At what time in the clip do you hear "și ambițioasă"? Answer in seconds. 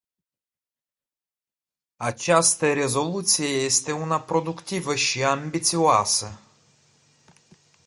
4.95-6.39